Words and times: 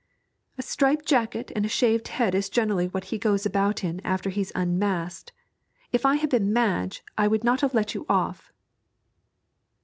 'A 0.57 0.63
striped 0.63 1.05
jacket 1.05 1.51
and 1.55 1.69
shaved 1.69 2.07
head 2.07 2.33
is 2.33 2.49
generally 2.49 2.87
what 2.87 3.03
he 3.13 3.19
goes 3.19 3.45
about 3.45 3.83
in 3.83 3.99
after 4.03 4.31
he's 4.31 4.51
unmasked. 4.55 5.31
If 5.91 6.07
I 6.07 6.15
had 6.15 6.31
been 6.31 6.51
Madge 6.51 7.03
I 7.19 7.27
would 7.27 7.43
not 7.43 7.61
have 7.61 7.75
let 7.75 7.93
you 7.93 8.07
off.' 8.09 8.51